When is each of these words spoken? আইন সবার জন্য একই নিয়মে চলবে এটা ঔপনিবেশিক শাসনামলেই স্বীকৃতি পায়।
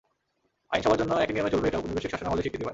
আইন 0.71 0.81
সবার 0.83 0.99
জন্য 1.01 1.11
একই 1.15 1.33
নিয়মে 1.33 1.53
চলবে 1.53 1.67
এটা 1.67 1.79
ঔপনিবেশিক 1.79 2.11
শাসনামলেই 2.11 2.43
স্বীকৃতি 2.43 2.57
পায়। 2.57 2.69